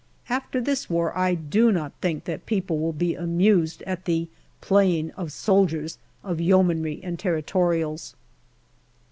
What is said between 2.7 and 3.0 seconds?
will